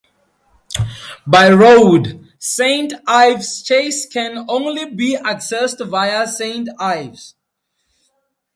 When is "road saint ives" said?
1.51-3.61